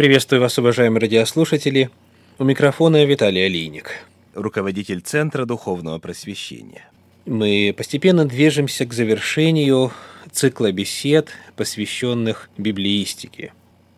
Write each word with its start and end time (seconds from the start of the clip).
Приветствую 0.00 0.40
вас, 0.40 0.56
уважаемые 0.58 1.02
радиослушатели. 1.02 1.90
У 2.38 2.44
микрофона 2.44 3.04
Виталий 3.04 3.44
Алиник. 3.44 3.98
руководитель 4.32 5.02
Центра 5.02 5.44
Духовного 5.44 5.98
Просвещения. 5.98 6.88
Мы 7.26 7.74
постепенно 7.76 8.24
движемся 8.24 8.86
к 8.86 8.94
завершению 8.94 9.92
цикла 10.32 10.72
бесед, 10.72 11.28
посвященных 11.54 12.48
библеистике. 12.56 13.52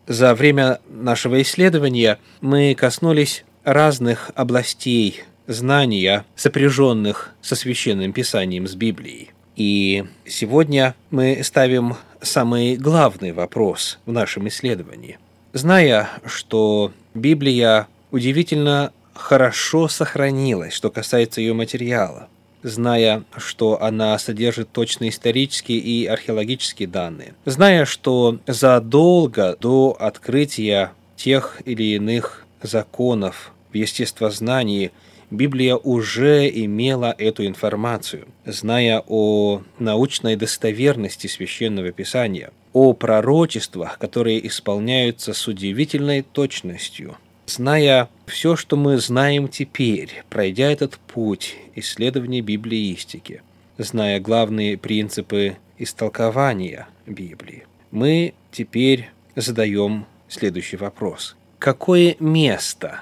За 0.05 0.35
время 0.35 0.81
нашего 0.89 1.41
исследования 1.41 2.19
мы 2.41 2.75
коснулись 2.75 3.45
разных 3.63 4.29
областей 4.35 5.23
знания, 5.47 6.25
сопряженных 6.35 7.31
со 7.41 7.55
священным 7.55 8.11
писанием 8.11 8.67
с 8.67 8.75
Библией. 8.75 9.29
И 9.55 10.03
сегодня 10.25 10.95
мы 11.11 11.41
ставим 11.45 11.95
самый 12.21 12.75
главный 12.75 13.31
вопрос 13.31 13.99
в 14.05 14.11
нашем 14.11 14.49
исследовании. 14.49 15.17
Зная, 15.53 16.09
что 16.25 16.91
Библия 17.13 17.87
удивительно 18.09 18.91
хорошо 19.13 19.87
сохранилась, 19.87 20.73
что 20.73 20.89
касается 20.89 21.41
ее 21.41 21.53
материала, 21.53 22.27
зная, 22.63 23.23
что 23.37 23.79
она 23.79 24.17
содержит 24.17 24.71
точные 24.71 25.11
исторические 25.11 25.77
и 25.77 26.07
археологические 26.07 26.87
данные, 26.87 27.35
зная, 27.45 27.85
что 27.85 28.39
задолго 28.47 29.55
до 29.59 29.95
открытия 29.99 30.91
тех 31.17 31.61
или 31.65 31.83
иных 31.83 32.47
законов 32.63 33.51
в 33.71 33.75
естествознании 33.75 34.91
Библия 35.29 35.75
уже 35.75 36.49
имела 36.49 37.13
эту 37.15 37.45
информацию, 37.45 38.27
зная 38.43 39.03
о 39.07 39.61
научной 39.77 40.35
достоверности 40.35 41.27
священного 41.27 41.91
писания, 41.91 42.51
о 42.73 42.93
пророчествах, 42.93 43.97
которые 43.99 44.45
исполняются 44.45 45.33
с 45.33 45.47
удивительной 45.47 46.23
точностью, 46.23 47.17
зная 47.45 48.09
все, 48.25 48.55
что 48.55 48.75
мы 48.75 48.97
знаем 48.97 49.47
теперь, 49.47 50.23
пройдя 50.29 50.71
этот 50.71 50.97
путь 50.97 51.55
исследования 51.75 52.41
библиистики, 52.41 53.41
зная 53.77 54.19
главные 54.19 54.77
принципы 54.77 55.57
истолкования 55.77 56.87
Библии, 57.05 57.65
мы 57.91 58.33
теперь 58.51 59.09
задаем 59.35 60.05
следующий 60.27 60.77
вопрос. 60.77 61.35
Какое 61.59 62.15
место 62.19 63.01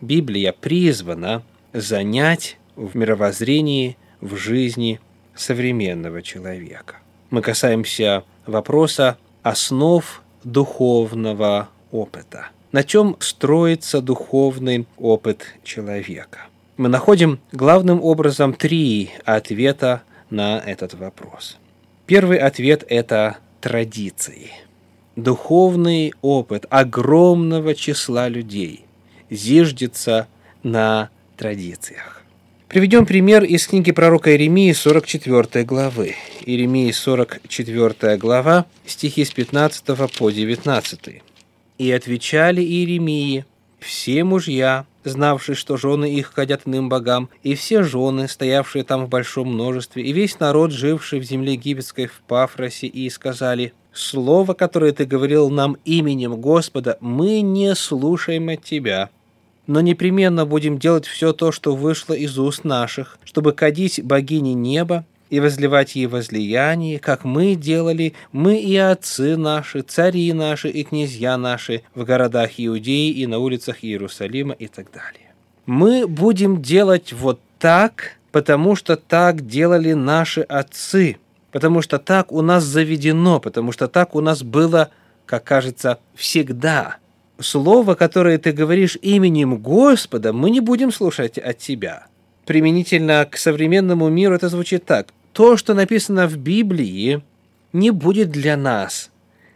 Библия 0.00 0.52
призвана 0.52 1.42
занять 1.72 2.58
в 2.76 2.96
мировоззрении, 2.96 3.96
в 4.20 4.36
жизни 4.36 5.00
современного 5.34 6.22
человека? 6.22 6.96
Мы 7.30 7.42
касаемся 7.42 8.24
вопроса 8.46 9.18
основ 9.42 10.22
духовного 10.44 11.68
опыта– 11.90 12.48
на 12.74 12.82
чем 12.82 13.16
строится 13.20 14.00
духовный 14.00 14.88
опыт 14.98 15.44
человека. 15.62 16.40
Мы 16.76 16.88
находим 16.88 17.38
главным 17.52 18.02
образом 18.02 18.52
три 18.52 19.12
ответа 19.24 20.02
на 20.28 20.58
этот 20.58 20.94
вопрос. 20.94 21.58
Первый 22.06 22.38
ответ– 22.38 22.84
это 22.88 23.36
традиции. 23.60 24.50
Духовный 25.14 26.14
опыт 26.20 26.66
огромного 26.68 27.76
числа 27.76 28.26
людей 28.26 28.84
зиждется 29.30 30.26
на 30.64 31.10
традициях. 31.36 32.23
Приведем 32.74 33.06
пример 33.06 33.44
из 33.44 33.68
книги 33.68 33.92
пророка 33.92 34.32
Иеремии 34.32 34.72
44 34.72 35.64
главы. 35.64 36.16
Иеремии 36.44 36.90
44 36.90 38.16
глава, 38.16 38.66
стихи 38.84 39.24
с 39.24 39.30
15 39.30 39.84
по 40.18 40.28
19. 40.28 41.22
И 41.78 41.92
отвечали 41.92 42.62
Иеремии, 42.62 43.44
все 43.78 44.24
мужья, 44.24 44.86
знавшие, 45.04 45.54
что 45.54 45.76
жены 45.76 46.12
их 46.12 46.34
ходят 46.34 46.62
иным 46.64 46.88
богам, 46.88 47.28
и 47.44 47.54
все 47.54 47.84
жены, 47.84 48.26
стоявшие 48.26 48.82
там 48.82 49.04
в 49.04 49.08
большом 49.08 49.54
множестве, 49.54 50.02
и 50.02 50.12
весь 50.12 50.40
народ, 50.40 50.72
живший 50.72 51.20
в 51.20 51.22
земле 51.22 51.52
египетской 51.52 52.06
в 52.06 52.22
Пафросе, 52.26 52.88
и 52.88 53.08
сказали, 53.08 53.72
«Слово, 53.92 54.54
которое 54.54 54.90
ты 54.90 55.04
говорил 55.04 55.48
нам 55.48 55.76
именем 55.84 56.40
Господа, 56.40 56.98
мы 57.00 57.40
не 57.40 57.76
слушаем 57.76 58.48
от 58.48 58.64
тебя, 58.64 59.10
но 59.66 59.80
непременно 59.80 60.44
будем 60.46 60.78
делать 60.78 61.06
все 61.06 61.32
то, 61.32 61.52
что 61.52 61.74
вышло 61.74 62.14
из 62.14 62.38
уст 62.38 62.64
наших, 62.64 63.18
чтобы 63.24 63.52
кадить 63.52 64.02
богини 64.02 64.52
неба 64.52 65.04
и 65.30 65.40
возливать 65.40 65.96
ей 65.96 66.06
возлияние, 66.06 66.98
как 66.98 67.24
мы 67.24 67.54
делали, 67.54 68.14
мы 68.32 68.56
и 68.56 68.76
отцы 68.76 69.36
наши, 69.36 69.82
цари 69.82 70.32
наши 70.32 70.68
и 70.68 70.84
князья 70.84 71.36
наши 71.36 71.82
в 71.94 72.04
городах 72.04 72.52
Иудеи 72.58 73.10
и 73.10 73.26
на 73.26 73.38
улицах 73.38 73.82
Иерусалима 73.82 74.54
и 74.54 74.68
так 74.68 74.92
далее. 74.92 75.32
Мы 75.66 76.06
будем 76.06 76.60
делать 76.60 77.12
вот 77.12 77.40
так, 77.58 78.18
потому 78.32 78.76
что 78.76 78.96
так 78.96 79.46
делали 79.46 79.94
наши 79.94 80.42
отцы, 80.42 81.16
потому 81.50 81.80
что 81.80 81.98
так 81.98 82.30
у 82.30 82.42
нас 82.42 82.62
заведено, 82.62 83.40
потому 83.40 83.72
что 83.72 83.88
так 83.88 84.14
у 84.14 84.20
нас 84.20 84.42
было, 84.42 84.90
как 85.24 85.44
кажется, 85.44 85.98
всегда. 86.14 86.98
Слово, 87.40 87.94
которое 87.94 88.38
ты 88.38 88.52
говоришь 88.52 88.96
именем 89.02 89.58
Господа, 89.58 90.32
мы 90.32 90.50
не 90.50 90.60
будем 90.60 90.92
слушать 90.92 91.38
от 91.38 91.58
тебя– 91.58 92.06
применительно 92.44 93.26
к 93.30 93.36
современному 93.36 94.08
миру 94.08 94.34
это 94.34 94.48
звучит 94.48 94.84
так. 94.84 95.12
То, 95.32 95.56
что 95.56 95.74
написано 95.74 96.28
в 96.28 96.36
Библии, 96.36 97.22
не 97.72 97.90
будет 97.90 98.30
для 98.30 98.56
нас 98.56 99.10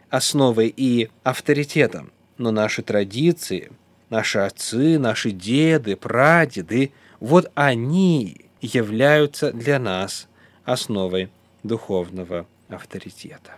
основой 0.09 0.73
и 0.75 1.09
авторитетом, 1.23 2.11
но 2.37 2.51
наши 2.51 2.81
традиции, 2.81 3.71
наши 4.09 4.39
отцы, 4.39 4.99
наши 4.99 5.31
деды, 5.31 5.95
прадеды, 5.95 6.91
вот 7.19 7.51
они 7.55 8.37
являются 8.61 9.53
для 9.53 9.79
нас 9.79 10.27
основой 10.65 11.29
духовного 11.63 12.45
авторитета. 12.67 13.55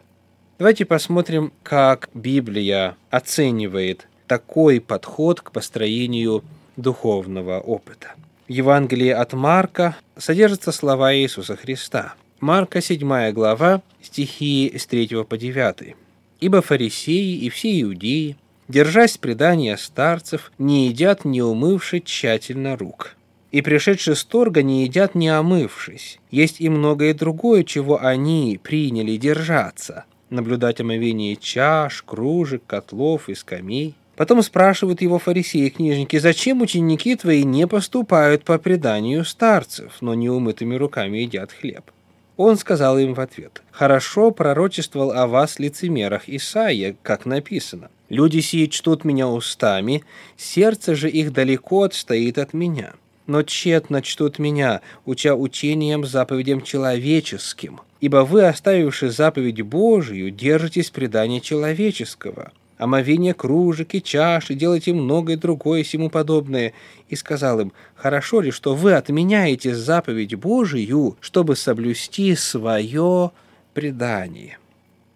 Давайте 0.60 0.86
посмотрим, 0.86 1.54
как 1.64 2.10
Библия 2.14 2.96
оценивает 3.10 4.08
такой 4.32 4.80
подход 4.80 5.42
к 5.42 5.52
построению 5.52 6.42
духовного 6.78 7.60
опыта. 7.60 8.14
Евангелии 8.48 9.10
от 9.10 9.34
Марка 9.34 9.98
содержатся 10.18 10.72
слова 10.72 11.14
Иисуса 11.14 11.58
Христа. 11.58 12.14
Марка 12.40 12.80
7 12.80 13.34
глава, 13.34 13.82
стихи 14.02 14.74
с 14.74 14.86
3 14.86 15.26
по 15.26 15.38
9. 15.38 15.96
«Ибо 16.40 16.62
фарисеи 16.62 17.40
и 17.40 17.50
все 17.50 17.82
иудеи, 17.82 18.38
держась 18.70 19.18
предания 19.18 19.76
старцев, 19.76 20.54
не 20.58 20.88
едят, 20.88 21.26
не 21.26 21.42
умывши 21.42 22.00
тщательно 22.00 22.78
рук. 22.78 23.18
И 23.52 23.62
пришедшие 23.62 24.16
с 24.16 24.24
торга 24.24 24.64
не 24.64 24.86
едят, 24.86 25.14
не 25.14 25.28
омывшись. 25.28 26.22
Есть 26.32 26.62
и 26.62 26.70
многое 26.70 27.14
другое, 27.14 27.66
чего 27.66 28.02
они 28.02 28.58
приняли 28.64 29.18
держаться. 29.18 30.06
Наблюдать 30.30 30.80
омовение 30.80 31.36
чаш, 31.36 32.04
кружек, 32.04 32.62
котлов 32.66 33.28
и 33.28 33.36
скамей. 33.36 33.96
Потом 34.22 34.44
спрашивают 34.44 35.02
его 35.02 35.18
фарисеи 35.18 35.66
и 35.66 35.70
книжники, 35.72 36.20
зачем 36.20 36.62
ученики 36.62 37.16
твои 37.16 37.44
не 37.44 37.66
поступают 37.66 38.44
по 38.44 38.60
преданию 38.60 39.26
старцев, 39.26 39.94
но 40.00 40.14
неумытыми 40.14 40.76
руками 40.76 41.18
едят 41.18 41.52
хлеб? 41.52 41.90
Он 42.38 42.56
сказал 42.56 43.00
им 43.00 43.16
в 43.16 43.20
ответ, 43.20 43.64
«Хорошо 43.72 44.30
пророчествовал 44.30 45.12
о 45.12 45.26
вас 45.26 45.58
лицемерах 45.58 46.30
Исаия, 46.30 46.96
как 47.02 47.26
написано. 47.26 47.90
Люди 48.10 48.42
сии 48.42 48.68
чтут 48.68 49.06
меня 49.06 49.28
устами, 49.28 50.04
сердце 50.38 50.94
же 50.94 51.10
их 51.10 51.34
далеко 51.34 51.82
отстоит 51.82 52.38
от 52.38 52.54
меня. 52.54 52.94
Но 53.26 53.42
тщетно 53.42 54.04
чтут 54.04 54.38
меня, 54.38 54.82
уча 55.08 55.34
учением 55.34 56.06
заповедям 56.06 56.62
человеческим. 56.62 57.82
Ибо 58.02 58.18
вы, 58.18 58.46
оставивши 58.46 59.10
заповедь 59.10 59.64
Божию, 59.64 60.30
держитесь 60.30 60.92
предания 60.92 61.42
человеческого» 61.42 62.52
омовение 62.82 63.36
кружек 63.36 63.94
и 63.94 64.02
чаш, 64.02 64.50
и 64.50 64.56
делайте 64.56 64.92
многое 64.92 65.38
другое 65.38 65.84
сему 65.84 66.10
подобное. 66.10 66.74
И 67.10 67.16
сказал 67.16 67.60
им, 67.60 67.74
хорошо 67.96 68.42
ли, 68.42 68.50
что 68.50 68.74
вы 68.74 68.94
отменяете 68.94 69.76
заповедь 69.76 70.34
Божию, 70.34 71.16
чтобы 71.22 71.56
соблюсти 71.56 72.36
свое 72.36 73.32
предание. 73.76 74.58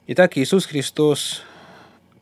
Итак, 0.06 0.38
Иисус 0.38 0.68
Христос 0.68 1.42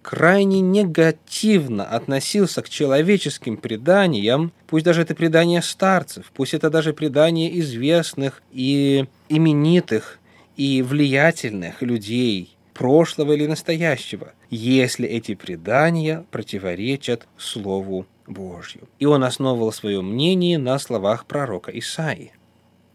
крайне 0.01 0.61
негативно 0.61 1.83
относился 1.83 2.61
к 2.61 2.69
человеческим 2.69 3.57
преданиям, 3.57 4.53
пусть 4.67 4.85
даже 4.85 5.01
это 5.01 5.13
предание 5.13 5.61
старцев, 5.61 6.31
пусть 6.33 6.53
это 6.53 6.69
даже 6.69 6.93
предание 6.93 7.59
известных 7.59 8.41
и 8.53 9.07
именитых 9.27 10.19
и 10.55 10.81
влиятельных 10.81 11.81
людей, 11.81 12.55
прошлого 12.73 13.33
или 13.33 13.45
настоящего, 13.45 14.33
если 14.49 15.07
эти 15.07 15.35
предания 15.35 16.25
противоречат 16.31 17.27
Слову 17.37 18.05
Божью. 18.27 18.87
И 18.99 19.05
он 19.05 19.23
основывал 19.23 19.71
свое 19.71 20.01
мнение 20.01 20.57
на 20.57 20.79
словах 20.79 21.25
пророка 21.25 21.71
Исаии. 21.77 22.33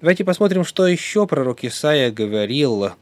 Давайте 0.01 0.25
посмотрим, 0.25 0.65
что 0.65 0.87
еще 0.87 1.27
пророк 1.27 1.65
Исаия 1.65 2.11
говорил 2.11 2.93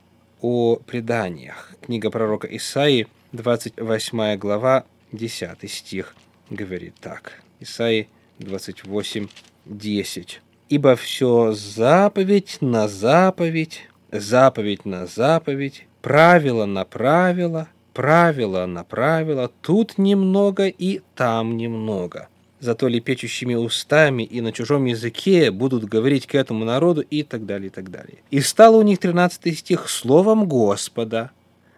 о 0.40 0.76
преданиях. 0.76 1.72
Книга 1.82 2.10
пророка 2.10 2.48
Исаии, 2.56 3.06
28 3.32 4.36
глава, 4.36 4.84
10 5.12 5.70
стих 5.70 6.14
говорит 6.50 6.94
так. 7.00 7.42
Исаии 7.60 8.08
28, 8.38 9.28
10. 9.66 10.40
«Ибо 10.68 10.96
все 10.96 11.52
заповедь 11.52 12.58
на 12.60 12.88
заповедь, 12.88 13.88
заповедь 14.10 14.84
на 14.84 15.06
заповедь, 15.06 15.85
правило 16.06 16.66
на 16.66 16.84
правило, 16.84 17.66
правило 17.92 18.66
на 18.66 18.84
правило, 18.84 19.50
тут 19.60 19.98
немного 19.98 20.68
и 20.68 21.00
там 21.16 21.56
немного. 21.56 22.28
Зато 22.60 22.86
лепечущими 22.86 23.56
устами 23.56 24.22
и 24.22 24.40
на 24.40 24.52
чужом 24.52 24.84
языке 24.84 25.50
будут 25.50 25.84
говорить 25.84 26.28
к 26.28 26.36
этому 26.36 26.64
народу 26.64 27.00
и 27.00 27.24
так 27.24 27.44
далее, 27.44 27.66
и 27.66 27.70
так 27.70 27.90
далее. 27.90 28.18
И 28.30 28.40
стал 28.40 28.76
у 28.76 28.82
них 28.82 29.00
13 29.00 29.58
стих 29.58 29.88
словом 29.88 30.46
Господа, 30.46 31.32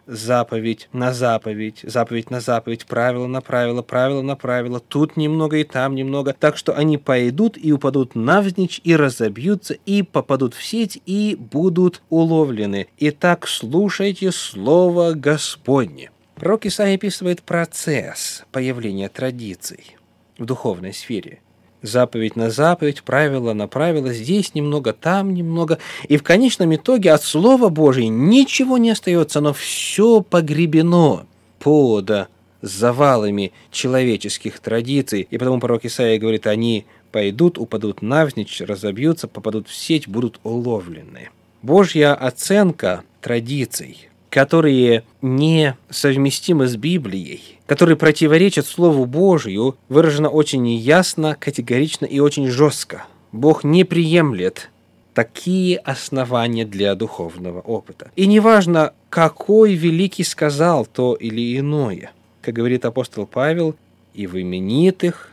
заповедь 0.08 0.88
на 0.92 1.12
заповедь, 1.12 1.80
заповедь 1.82 2.30
на 2.30 2.40
заповедь, 2.40 2.86
правило 2.86 3.26
на 3.26 3.40
правило, 3.40 3.82
правило 3.82 4.22
на 4.22 4.34
правило, 4.36 4.80
тут 4.80 5.16
немного 5.16 5.58
и 5.58 5.64
там 5.64 5.94
немного, 5.94 6.32
так 6.32 6.56
что 6.56 6.74
они 6.74 6.96
пойдут 6.96 7.56
и 7.56 7.72
упадут 7.72 8.14
навзничь 8.14 8.80
и 8.82 8.96
разобьются, 8.96 9.74
и 9.74 10.02
попадут 10.02 10.54
в 10.54 10.64
сеть, 10.64 11.00
и 11.04 11.36
будут 11.38 12.02
уловлены. 12.08 12.88
Итак, 12.98 13.46
слушайте 13.46 14.32
слово 14.32 15.12
Господне. 15.12 16.10
Пророк 16.34 16.66
Исаия 16.66 16.94
описывает 16.94 17.42
процесс 17.42 18.44
появления 18.50 19.08
традиций 19.08 19.96
в 20.38 20.44
духовной 20.46 20.94
сфере– 20.94 21.40
заповедь 21.82 22.36
на 22.36 22.50
заповедь, 22.50 23.02
правило 23.02 23.52
на 23.52 23.68
правило, 23.68 24.12
здесь 24.12 24.54
немного, 24.54 24.92
там 24.92 25.34
немного. 25.34 25.78
И 26.08 26.16
в 26.16 26.22
конечном 26.22 26.74
итоге 26.74 27.12
от 27.12 27.22
Слова 27.22 27.68
Божьего 27.68 28.08
ничего 28.08 28.78
не 28.78 28.90
остается, 28.90 29.40
но 29.40 29.52
все 29.52 30.22
погребено 30.22 31.26
под 31.58 32.28
завалами 32.62 33.52
человеческих 33.70 34.58
традиций. 34.58 35.26
И 35.30 35.38
потому 35.38 35.60
пророк 35.60 35.84
Исаия 35.84 36.18
говорит, 36.18 36.46
они 36.46 36.86
пойдут, 37.12 37.58
упадут 37.58 38.02
навзничь, 38.02 38.60
разобьются, 38.60 39.28
попадут 39.28 39.68
в 39.68 39.74
сеть, 39.74 40.08
будут 40.08 40.40
уловлены. 40.42 41.30
Божья 41.62 42.14
оценка 42.14 43.02
традиций– 43.20 44.04
которые 44.30 45.04
не 45.22 45.76
совместимы 45.90 46.66
с 46.66 46.76
Библией, 46.76 47.58
которые 47.66 47.96
противоречат 47.96 48.66
Слову 48.66 49.06
Божию, 49.06 49.76
выражено 49.88 50.28
очень 50.28 50.66
ясно, 50.68 51.36
категорично 51.38 52.06
и 52.06 52.20
очень 52.20 52.48
жестко. 52.48 53.04
Бог 53.32 53.64
не 53.64 53.84
приемлет 53.84 54.70
такие 55.14 55.78
основания 55.78 56.64
для 56.64 56.94
духовного 56.94 57.60
опыта. 57.60 58.10
И 58.16 58.26
неважно, 58.26 58.92
какой 59.10 59.74
великий 59.74 60.24
сказал 60.24 60.86
то 60.86 61.14
или 61.14 61.58
иное. 61.58 62.12
Как 62.40 62.54
говорит 62.54 62.84
апостол 62.84 63.26
Павел, 63.26 63.74
и 64.14 64.26
в 64.26 64.40
именитых 64.40 65.30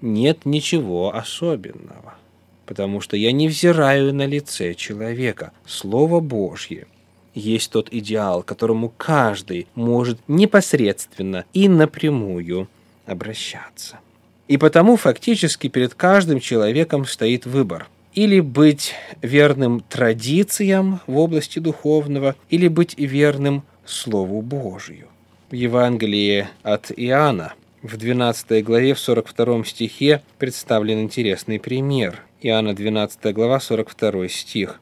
нет 0.00 0.46
ничего 0.46 1.14
особенного, 1.14 2.14
потому 2.66 3.00
что 3.00 3.16
я 3.16 3.32
не 3.32 3.48
взираю 3.48 4.14
на 4.14 4.26
лице 4.26 4.74
человека. 4.74 5.52
Слово 5.66 6.20
Божье– 6.20 6.86
есть 7.34 7.70
тот 7.70 7.88
идеал, 7.90 8.42
которому 8.42 8.92
каждый 8.96 9.66
может 9.74 10.18
непосредственно 10.28 11.44
и 11.52 11.68
напрямую 11.68 12.68
обращаться. 13.06 13.98
И 14.48 14.56
потому 14.56 14.96
фактически 14.96 15.68
перед 15.68 15.94
каждым 15.94 16.40
человеком 16.40 17.04
стоит 17.06 17.46
выбор. 17.46 17.88
Или 18.14 18.40
быть 18.40 18.94
верным 19.22 19.84
традициям 19.88 21.00
в 21.06 21.16
области 21.18 21.60
духовного, 21.60 22.34
или 22.48 22.66
быть 22.66 22.98
верным 22.98 23.62
Слову 23.84 24.42
Божию. 24.42 25.06
В 25.50 25.54
Евангелии 25.54 26.48
от 26.62 26.90
Иоанна 26.96 27.54
в 27.82 27.96
12 27.96 28.64
главе, 28.64 28.94
в 28.94 28.98
42 28.98 29.64
стихе 29.64 30.22
представлен 30.38 31.00
интересный 31.00 31.58
пример. 31.58 32.22
Иоанна 32.42 32.74
12 32.74 33.32
глава, 33.32 33.60
42 33.60 34.28
стих. 34.28 34.80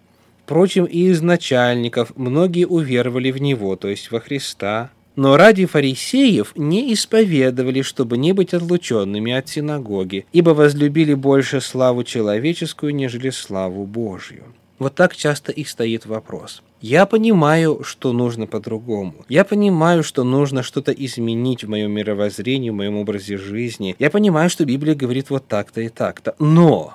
Впрочем, 0.48 0.86
и 0.86 1.08
из 1.08 1.20
начальников 1.20 2.16
многие 2.16 2.64
уверовали 2.64 3.30
в 3.30 3.38
Него, 3.38 3.76
то 3.76 3.86
есть 3.86 4.10
во 4.10 4.18
Христа. 4.18 4.90
Но 5.14 5.36
ради 5.36 5.66
фарисеев 5.66 6.54
не 6.56 6.94
исповедовали, 6.94 7.82
чтобы 7.82 8.16
не 8.16 8.32
быть 8.32 8.54
отлученными 8.54 9.30
от 9.30 9.46
синагоги, 9.46 10.24
ибо 10.32 10.50
возлюбили 10.50 11.12
больше 11.12 11.60
славу 11.60 12.02
человеческую, 12.02 12.94
нежели 12.94 13.28
славу 13.28 13.84
Божью. 13.84 14.44
Вот 14.78 14.94
так 14.94 15.14
часто 15.14 15.52
и 15.52 15.64
стоит 15.64 16.06
вопрос. 16.06 16.62
Я 16.80 17.04
понимаю, 17.04 17.84
что 17.84 18.14
нужно 18.14 18.46
по-другому. 18.46 19.26
Я 19.28 19.44
понимаю, 19.44 20.02
что 20.02 20.24
нужно 20.24 20.62
что-то 20.62 20.92
изменить 20.92 21.64
в 21.64 21.68
моем 21.68 21.92
мировоззрении, 21.92 22.70
в 22.70 22.74
моем 22.74 22.96
образе 22.96 23.36
жизни. 23.36 23.96
Я 23.98 24.08
понимаю, 24.08 24.48
что 24.48 24.64
Библия 24.64 24.94
говорит 24.94 25.28
вот 25.28 25.46
так-то 25.46 25.82
и 25.82 25.90
так-то. 25.90 26.34
Но, 26.38 26.94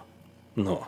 но, 0.55 0.87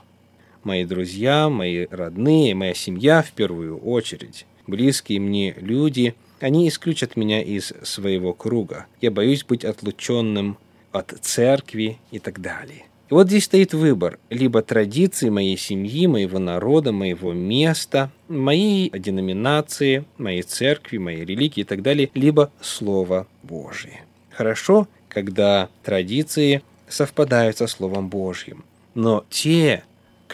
мои 0.66 0.84
друзья, 0.84 1.48
мои 1.48 1.86
родные, 1.90 2.54
моя 2.56 2.74
семья 2.74 3.22
в 3.22 3.32
первую 3.32 3.78
очередь, 3.78 4.46
близкие 4.68 5.20
мне 5.22 5.56
люди, 5.58 6.16
они 6.42 6.68
исключат 6.68 7.16
меня 7.16 7.42
из 7.42 7.72
своего 7.84 8.34
круга. 8.34 8.88
Я 9.00 9.12
боюсь 9.12 9.46
быть 9.46 9.64
отлученным 9.64 10.58
от 10.92 11.16
церкви 11.22 12.00
и 12.12 12.20
так 12.20 12.42
далее. 12.42 12.86
И 13.10 13.14
вот 13.14 13.28
здесь 13.28 13.46
стоит 13.46 13.74
выбор. 13.74 14.18
Либо 14.32 14.64
традиции 14.64 15.30
моей 15.30 15.58
семьи, 15.58 16.08
моего 16.08 16.40
народа, 16.40 16.92
моего 16.92 17.34
места, 17.34 18.12
моей 18.28 18.90
деноминации, 18.90 20.06
моей 20.18 20.42
церкви, 20.42 20.98
моей 20.98 21.24
религии 21.24 21.62
и 21.62 21.66
так 21.66 21.84
далее, 21.84 22.10
либо 22.16 22.52
Слово 22.62 23.28
Божие. 23.44 24.02
Хорошо, 24.32 24.88
когда 25.08 25.70
традиции 25.84 26.64
совпадают 26.90 27.58
со 27.58 27.68
Словом 27.68 28.10
Божьим. 28.10 28.66
Но 28.96 29.24
те 29.30 29.84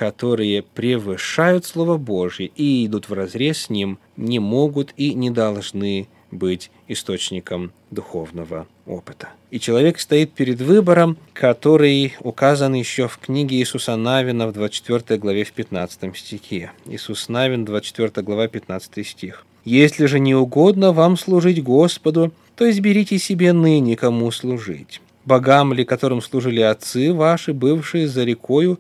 которые 0.02 0.64
превышают 0.64 1.64
Слово 1.64 1.98
Божье 1.98 2.48
и 2.56 2.88
идут 2.88 3.08
в 3.08 3.14
разрез 3.14 3.66
с 3.66 3.70
ним, 3.70 4.00
не 4.18 4.40
могут 4.40 4.96
и 4.98 5.14
не 5.14 5.30
должны 5.30 6.08
быть 6.32 6.72
источником 6.88 7.72
духовного 7.92 8.66
опыта. 8.88 9.30
И 9.52 9.60
человек 9.60 10.00
стоит 10.00 10.32
перед 10.32 10.60
выбором, 10.60 11.20
который 11.34 12.16
указан 12.22 12.74
еще 12.74 13.08
в 13.08 13.20
книге 13.20 13.58
Иисуса 13.58 13.96
Навина 13.96 14.48
в 14.48 14.54
24 14.54 15.20
главе 15.20 15.44
в 15.44 15.52
15 15.52 16.18
стихе. 16.18 16.72
Иисус 16.88 17.30
Навин, 17.30 17.64
24 17.64 18.26
глава, 18.26 18.48
15 18.48 19.06
стих. 19.06 19.46
«Если 19.66 20.08
же 20.08 20.20
не 20.20 20.34
угодно 20.34 20.94
вам 20.94 21.16
служить 21.16 21.62
Господу, 21.62 22.32
то 22.56 22.68
изберите 22.68 23.20
себе 23.20 23.54
ныне, 23.54 23.96
кому 23.96 24.32
служить. 24.32 25.00
Богам 25.26 25.74
ли, 25.74 25.86
которым 25.86 26.24
служили 26.24 26.62
отцы 26.62 27.14
ваши, 27.14 27.54
бывшие 27.54 28.08
за 28.08 28.24
рекою, 28.24 28.80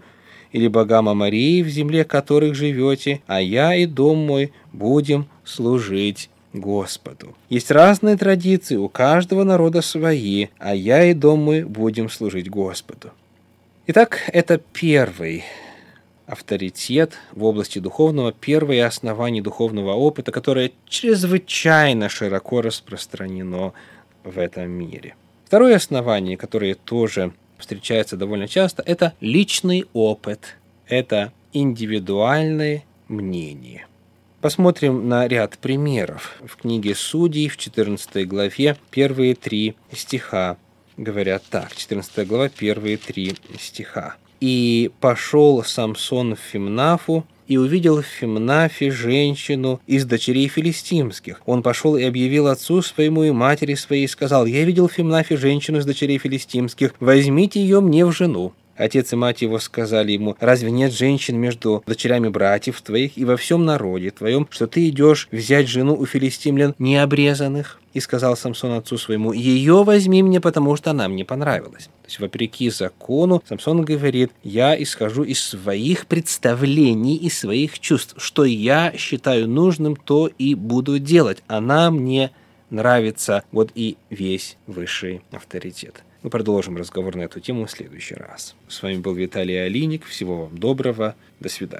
или 0.51 0.67
богам 0.67 1.09
Амарии, 1.09 1.61
в 1.61 1.69
земле 1.69 2.03
которых 2.03 2.55
живете, 2.55 3.21
а 3.27 3.41
я 3.41 3.75
и 3.75 3.85
дом 3.85 4.17
мой 4.17 4.51
будем 4.73 5.27
служить 5.43 6.29
Господу. 6.53 7.35
Есть 7.49 7.71
разные 7.71 8.17
традиции, 8.17 8.75
у 8.75 8.89
каждого 8.89 9.43
народа 9.43 9.81
свои, 9.81 10.47
а 10.57 10.75
я 10.75 11.05
и 11.05 11.13
дом 11.13 11.43
мой 11.43 11.63
будем 11.63 12.09
служить 12.09 12.49
Господу. 12.49 13.11
Итак, 13.87 14.23
это 14.27 14.57
первый 14.57 15.43
авторитет 16.25 17.13
в 17.33 17.43
области 17.43 17.79
духовного, 17.79 18.31
первое 18.31 18.85
основание 18.85 19.43
духовного 19.43 19.93
опыта, 19.93 20.31
которое 20.31 20.71
чрезвычайно 20.87 22.07
широко 22.09 22.61
распространено 22.61 23.73
в 24.23 24.37
этом 24.37 24.69
мире. 24.69 25.15
Второе 25.45 25.75
основание, 25.75 26.37
которое 26.37 26.75
тоже 26.75 27.33
встречается 27.61 28.17
довольно 28.17 28.47
часто, 28.47 28.83
это 28.85 29.13
личный 29.21 29.85
опыт, 29.93 30.57
это 30.87 31.31
индивидуальное 31.53 32.83
мнение. 33.07 33.87
Посмотрим 34.41 35.07
на 35.07 35.27
ряд 35.27 35.57
примеров. 35.59 36.41
В 36.43 36.57
книге 36.57 36.95
Судей 36.95 37.47
в 37.47 37.57
14 37.57 38.27
главе 38.27 38.75
первые 38.89 39.35
три 39.35 39.75
стиха 39.91 40.57
говорят 40.97 41.43
так. 41.49 41.75
14 41.75 42.27
глава, 42.27 42.49
первые 42.49 42.97
три 42.97 43.35
стиха. 43.59 44.15
«И 44.39 44.91
пошел 44.99 45.63
Самсон 45.63 46.35
в 46.35 46.39
Фимнафу, 46.39 47.25
и 47.47 47.57
увидел 47.57 48.01
в 48.01 48.05
Фимнафе 48.05 48.91
женщину 48.91 49.81
из 49.87 50.05
дочерей 50.05 50.47
филистимских. 50.47 51.41
Он 51.45 51.63
пошел 51.63 51.97
и 51.97 52.03
объявил 52.03 52.47
отцу 52.47 52.81
своему 52.81 53.23
и 53.23 53.31
матери 53.31 53.75
своей, 53.75 54.05
и 54.05 54.07
сказал, 54.07 54.45
«Я 54.45 54.63
видел 54.63 54.87
в 54.87 54.93
Фимнафе 54.93 55.37
женщину 55.37 55.79
из 55.79 55.85
дочерей 55.85 56.17
филистимских, 56.17 56.93
возьмите 56.99 57.61
ее 57.61 57.81
мне 57.81 58.05
в 58.05 58.11
жену». 58.11 58.53
Отец 58.75 59.13
и 59.13 59.15
мать 59.15 59.41
его 59.41 59.59
сказали 59.59 60.13
ему, 60.13 60.35
«Разве 60.39 60.71
нет 60.71 60.93
женщин 60.93 61.37
между 61.37 61.83
дочерями 61.85 62.29
братьев 62.29 62.81
твоих 62.81 63.17
и 63.17 63.25
во 63.25 63.37
всем 63.37 63.65
народе 63.65 64.11
твоем, 64.11 64.47
что 64.49 64.67
ты 64.67 64.89
идешь 64.89 65.27
взять 65.31 65.67
жену 65.67 65.95
у 65.95 66.05
филистимлян 66.05 66.75
необрезанных?» 66.79 67.79
И 67.93 67.99
сказал 67.99 68.37
Самсон 68.37 68.71
отцу 68.71 68.97
своему, 68.97 69.33
«Ее 69.33 69.83
возьми 69.83 70.23
мне, 70.23 70.39
потому 70.39 70.75
что 70.77 70.91
она 70.91 71.09
мне 71.09 71.25
понравилась». 71.25 71.85
То 71.85 72.07
есть, 72.07 72.19
вопреки 72.19 72.69
закону, 72.69 73.43
Самсон 73.47 73.83
говорит, 73.83 74.31
«Я 74.43 74.81
исхожу 74.81 75.23
из 75.23 75.43
своих 75.43 76.07
представлений, 76.07 77.17
из 77.17 77.37
своих 77.37 77.79
чувств. 77.79 78.15
Что 78.17 78.45
я 78.45 78.93
считаю 78.97 79.47
нужным, 79.49 79.95
то 79.95 80.29
и 80.37 80.55
буду 80.55 80.99
делать. 80.99 81.43
Она 81.47 81.91
мне 81.91 82.31
нравится 82.69 83.43
вот 83.51 83.71
и 83.75 83.97
весь 84.09 84.57
высший 84.65 85.21
авторитет. 85.31 86.03
Мы 86.23 86.29
продолжим 86.29 86.77
разговор 86.77 87.15
на 87.15 87.23
эту 87.23 87.39
тему 87.39 87.65
в 87.65 87.71
следующий 87.71 88.13
раз. 88.13 88.55
С 88.67 88.83
вами 88.83 88.97
был 88.97 89.15
Виталий 89.15 89.65
Алиник. 89.65 90.05
Всего 90.05 90.43
вам 90.43 90.57
доброго. 90.57 91.15
До 91.39 91.49
свидания. 91.49 91.79